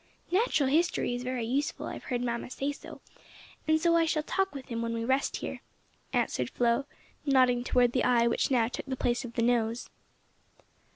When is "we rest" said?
4.91-5.35